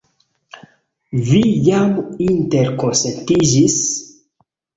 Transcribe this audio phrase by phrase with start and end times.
[1.27, 1.91] Vi jam
[2.29, 3.79] interkonsentiĝis?